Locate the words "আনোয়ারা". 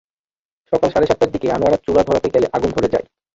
1.51-1.77